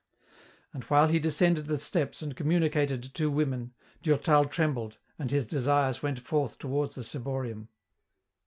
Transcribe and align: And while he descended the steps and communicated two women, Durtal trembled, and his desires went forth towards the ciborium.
And 0.73 0.83
while 0.85 1.09
he 1.09 1.19
descended 1.19 1.65
the 1.67 1.77
steps 1.77 2.23
and 2.23 2.35
communicated 2.35 3.13
two 3.13 3.29
women, 3.29 3.75
Durtal 4.01 4.45
trembled, 4.45 4.97
and 5.19 5.29
his 5.29 5.45
desires 5.45 6.01
went 6.01 6.19
forth 6.21 6.57
towards 6.57 6.95
the 6.95 7.03
ciborium. 7.03 7.69